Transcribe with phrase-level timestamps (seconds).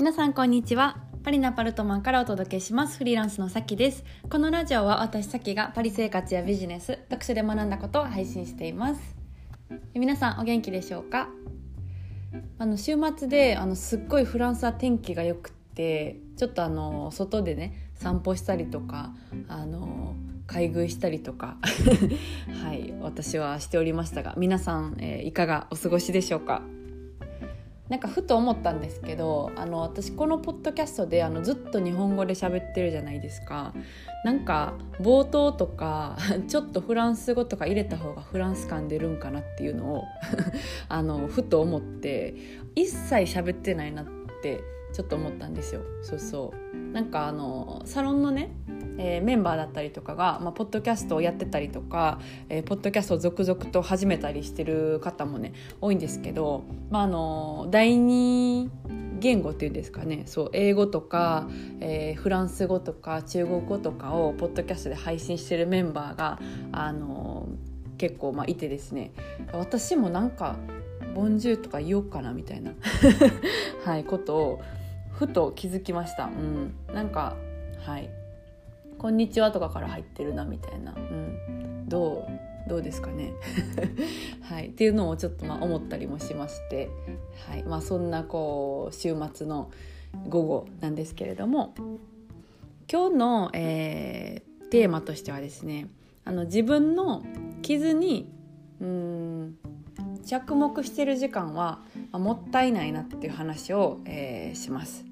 [0.00, 0.96] 皆さんこんにちは。
[1.24, 2.96] パリナパルトマンからお届けします。
[2.96, 4.02] フリーランスのさきです。
[4.30, 9.16] このラジオは私さきがパリ生活やビジネス読書で学んだことを配信しています。
[9.92, 11.28] 皆さんお元気でしょうか？
[12.58, 19.12] あの週末であのすっごいフランスは天気が良くてちょっとあの外でね散歩したりとか
[19.48, 20.14] あの
[20.46, 21.58] 買い食いしたりとか。
[22.64, 26.62] はい私はしておりましたが皆さん、えー、いかがお過ごしでしょうか？
[27.90, 33.74] なんかふと思ったんですけどあの私このポッドキャストであのずっと日本語で喋ってるじゃないですか。
[34.24, 40.04] なんか冒頭とかちょっとフランス語とか入れた方がフランス感出るんかなっていうのを
[40.88, 42.34] あのふと思って
[42.76, 44.06] 一切喋ってないなっ
[44.40, 44.60] て
[44.92, 45.80] ちょっと思ったんですよ。
[46.02, 46.76] そうそう。
[46.92, 48.52] なんかあのサロンのね
[48.98, 58.70] えー、メンバーだったりとかが、まあ、ポッドキャストをやってたりとか、えー、ポッドキャストを続々と始めたりしてる方もね多いんですけど、まあ、あの第二
[59.20, 60.22] 言語っていうんですかね。
[60.26, 61.48] そう英語とか、
[61.80, 66.40] えー、フランス語とか中国語とかをポッドキャストで配信してるメンバーが
[66.72, 67.48] あの
[67.98, 69.12] 結構まあいてですね。
[69.52, 70.56] 私もなんか
[71.14, 72.72] 「ボンジュー」とか言おうかなみたいな
[73.84, 74.60] はいことを
[75.12, 76.24] ふと気づきました。
[76.24, 77.36] うん、なんか
[77.84, 78.19] はい。
[79.00, 82.28] こんにちは」とかから入ってるなみたいな、うん、ど
[82.66, 83.32] うどうですかね、
[84.44, 86.90] はい、っていうのをちょっとまあ思ったりもしまして、
[87.48, 87.64] はい。
[87.64, 89.70] まあ、そんなこう週末の
[90.28, 91.74] 午後なんですけれども。
[92.92, 95.88] 今日の、えー、テーマとしてはですね。
[96.24, 97.22] あの自分の
[97.62, 98.28] 傷に
[98.80, 99.58] うん
[100.24, 101.80] 着目してる時間は、
[102.12, 105.06] まあ、もったいないなっていう話を、えー、します。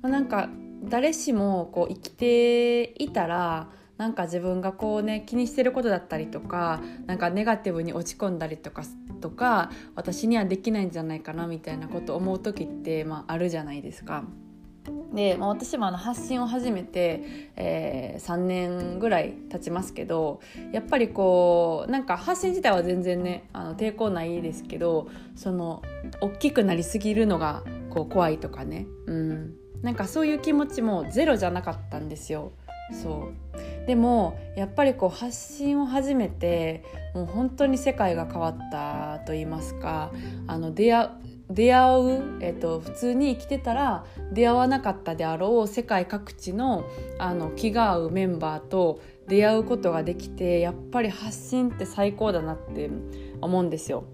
[0.00, 0.48] まあ、なんか
[0.82, 8.82] 誰しもこう生きていたらなんか自分がこうね気にしてることだったりとかなんかネガティブに落ち込んだりとか
[9.20, 14.24] とか私にはできないんじゃないかなみたいなことを思う時って、まあ、あるじゃないですか。
[15.12, 17.22] で、まあ、私もあの発信を始めて、
[17.56, 20.40] えー、3年ぐらい経ちますけど
[20.72, 25.82] やっぱりこうなんか発信自体は全然ねあの抵抗ないですけどその
[26.20, 32.52] 大きくなりすぎるのがこう怖いとかね、うん、なんかそういう気持ちもゼロじゃなかったんですよ
[32.92, 40.12] そうでもやっぱりこう発信を始めてもう本当に世界が変わったと言いますか
[40.46, 41.10] あの出会
[41.50, 46.84] 出会う、えっと、普通に生きてたら出会わなかったであろう世界各地の
[47.18, 52.88] あの気が合うメンバーと出会うことができてやっぱり発信って最高だなって
[53.40, 54.04] 思うんですよ。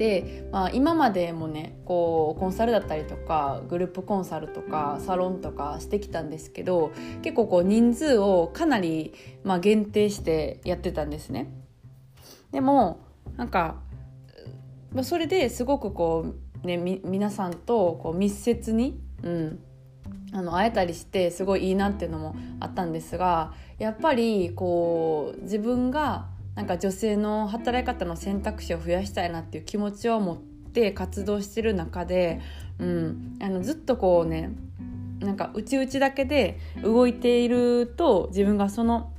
[0.00, 6.90] で、まあ、今までもねこうコンサルだったりとかグループコンサルとかサロンとかしてきたんですけど
[7.20, 9.12] 結構こう人数をかなり、
[9.44, 11.52] まあ、限定してやってたんですね。
[12.50, 13.00] でも
[13.36, 13.76] なんか、
[14.94, 16.32] まあ、それですごくこ
[16.64, 19.58] う、ね、み皆さんとこう密接に、うん、
[20.32, 26.28] あの会えたりしてすごいいいなっていうのもあったんですがやっぱりこう自分が
[26.60, 32.38] なんか女性の働き方の選択肢を増やしたいなっていう気持ちを持って活動してる中で、
[32.78, 34.50] うん、あのずっとこうね
[35.20, 39.10] なんか内々だけで動いていると自分がその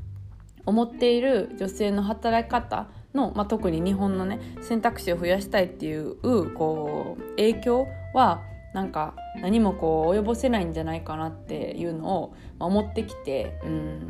[0.68, 8.44] 思っている女性の働き方の、まあ、特に日本のね選択肢を増やしたいっていうこう影響は
[8.76, 14.08] なんか何もこう及ぼせないんじゃないかなっていうのを思ってきて、うん、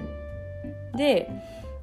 [0.97, 1.31] で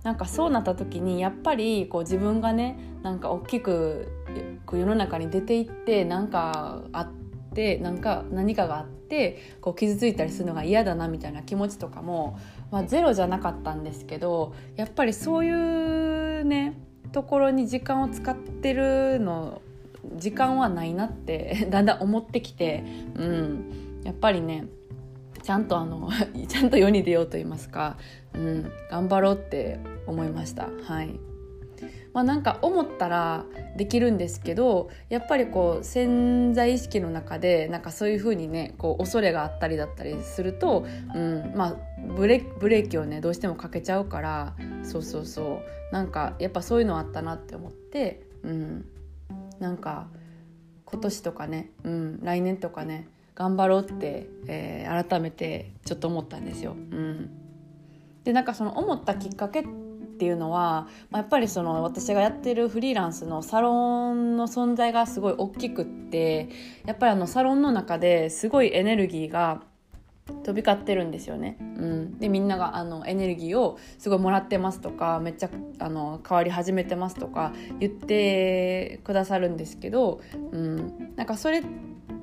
[0.09, 4.11] なんかそうなった時にやっぱりこう自分がねなんか大きく
[4.73, 7.13] 世の中に出ていってなんかあっ
[7.55, 12.39] てなんか何かがあってこう傷ついたりするのが嫌だなみたいな気持ちとかも、
[12.71, 16.81] まあ、ゼロじゃなかったんですけどやっぱりそういうね
[17.13, 19.61] ところに時間を使ってるの
[20.17, 22.83] 時間はないなってだんだん思ってきて、
[23.15, 24.69] うん、やっぱりね
[25.43, 26.11] ちゃんとあの
[26.49, 27.97] ちゃんと世に出ようと言いますか、
[28.35, 30.69] うん、頑張ろうって思いました。
[30.85, 31.19] はい。
[32.13, 33.45] まあ、なんか思ったら
[33.77, 41.77] できるんですけどやっぱりこう潜在意識の中でなんかそういう風にねこう恐れがあったりだったりすると、うんまあ、
[42.17, 45.79] ブレブレーキをねどうしてもかけちゃうからそうそうそう。
[45.93, 48.85] なんかやっぱそういうのあったなって思って、うん、
[49.59, 50.09] なんか
[50.85, 53.09] 今年とかね、うん、来年とかね
[53.39, 56.73] 頑張ろうって、えー、改めてちょっと思ったんですよ。
[56.73, 57.31] うん。
[58.25, 59.65] でなんかその思ったきっかけっ
[60.19, 66.49] ていうのは、まあ、やっぱりその私がやってるフリーランスのサロンの存在がすごい大きくって
[66.85, 69.63] やっぱりあのサロンの中ですごいエネルギーが
[70.43, 80.21] 飛び交ってるんですよね、うん、でみんながあのエネルギーをすごいもらってますとかめっちゃあの変わり始めてますとか言ってくださるんですけど、
[80.53, 81.63] うん、なんかそれ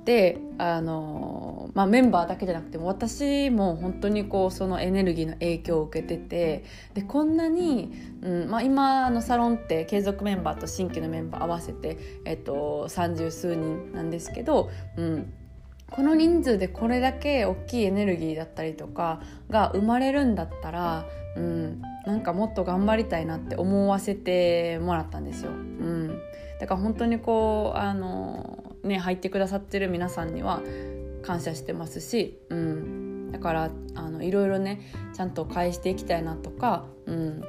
[0.05, 6.63] っであの、まあ、メンバーだけじゃなくても私も本当にこうそのエネルギーの影響を受けてて
[6.93, 7.91] でこんなに、
[8.21, 15.33] うんまあ、今のサロンって継続メンバーと新規のメンバー合わせて、えっと、30数人なんですけど、うん、
[15.89, 21.05] この人数でこれだけ大きいエネルギーだったりとかが生まれるんだったら、
[21.35, 25.51] うん、なんかもっと頑張りたいなって思わせてもらったんですよ。
[25.51, 26.21] うん、
[26.59, 30.61] だから本当にこうあのね入ってくださってる皆さんには
[31.21, 34.81] 感謝してますし、うん、だからあのいろいろね
[35.13, 37.43] ちゃんと返していきたいなとか、うん。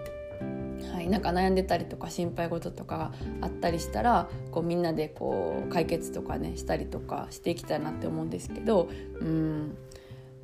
[0.93, 8.88] はい、なんか悩んでたりとか心配事とかがあったりしたらこうみんなでこう解決とかねしたりとかしていきたいなって思うんですけど、
[9.21, 9.77] うん、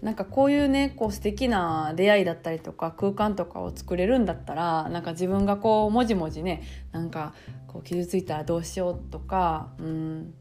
[0.03, 7.35] なんかこういうねこう素敵な出会いだったりとか空間とかを作れるんだったらなんか自分がこうもじもじねなんか
[7.69, 10.35] こう傷ついたらどうしようとか、うん、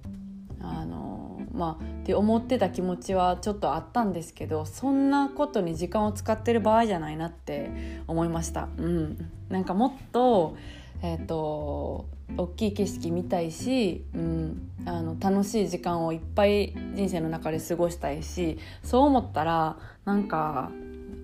[0.63, 8.69] あのまあって思ってた気持ちはちょっとあったんですけどそんなことに時間を使ってる場合じゃないなって思いました。
[8.77, 10.55] うん、なんかもっと
[11.03, 12.05] えーと、
[12.37, 20.71] 大きい景色見たいし、うん、あの楽しい時間をいっぱい人生の中で過ごしたいしそう思ったらなんか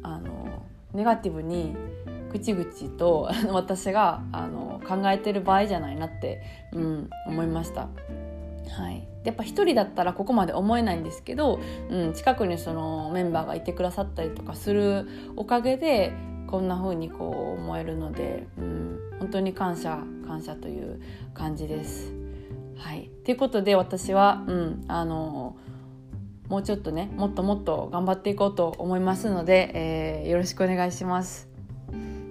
[0.02, 1.76] あのネガティブに
[2.32, 6.42] ぐちぐちと 私があの考えてる場合じゃないなって、
[6.74, 7.88] うん、思いました。
[8.70, 11.60] はい、やっぱ一人だったらここまで思えないんですけど、
[11.90, 16.14] うん、近くにそのメンバーがいてくださったりとかするおかげで
[16.48, 21.02] こんな風にこう思えるので、うん、本当に感謝感謝という
[21.34, 22.14] 感じです。
[22.78, 25.58] はい、ということで私は、うん、あの
[26.48, 31.50] もうちょっとねもっともっと頑張っていこうと思いますので、えー、よろしくお願いします。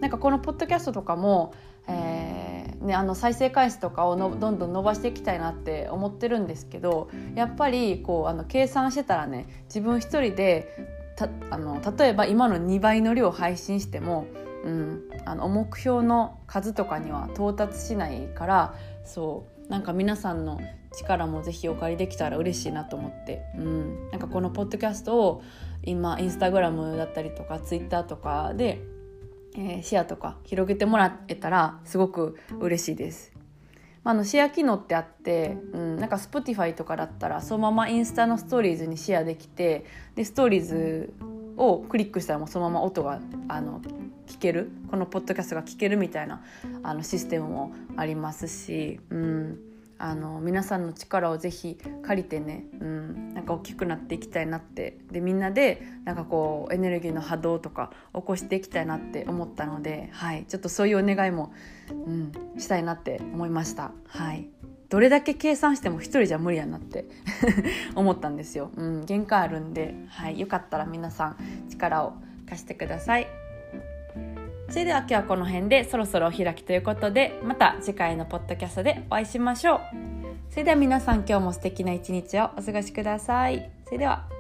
[0.01, 1.53] なんかこのポッドキャストとかも、
[1.89, 2.46] えー
[2.87, 14.27] ね、あの再生回数とかをのどんどん伸ばしていきたいなって思ってるんですけどやっぱりこうあの計算してたらね自分一人でたあの例えば今の2倍の量配信しても、
[14.65, 18.75] うん、あの目標の数とかには到達しないから
[19.05, 20.61] そうなんか皆さんの
[20.93, 25.43] 力もぜひお借りできたら嬉しいなと思って、うん、なんかこのポッドキャストを
[25.83, 28.81] 今インスタグラムだったりとかツイッターとかで、
[29.57, 33.33] えー、シェアとか広げてもらえたらすごく嬉しいです。
[34.05, 41.13] まあ、のシェア機能ってあって、うん、なんか Spotify とかだったらそのままインスタのストーリーズにシェアできてでストーリーズ
[41.57, 43.81] をクリックしたらもうそのまま音があの
[44.29, 46.45] 聞けるこのポッドキャストが聞けるみたいな
[46.85, 49.59] あのシステムもありますし、うん、
[49.99, 54.99] あの皆さんの力をぜひ借りてね、うん、なんか大きくなっていきたいなって。
[55.11, 61.53] でみんなでなんかこうエネルギーの波動とか起こしていきたいなって思ったので、はい、ちょっとそういうお願いも、
[61.91, 63.93] うん、したいなって思いました。
[64.09, 64.49] はい。
[64.89, 67.07] どれだけ計算しても一人じゃ無理やなって
[67.97, 71.37] 思ったんですよ、うん、限界あるんで、はい、よかったら皆さん
[71.69, 72.13] 力を
[72.49, 73.27] 貸してください
[74.69, 79.81] それでは今日はこの辺でそろそろお開きということでまた次回のポッドキャストでお会いしましょう。
[80.51, 83.71] それでは皆さん今日も素敵な一日をお過ごしください。
[83.85, 84.36] それでは。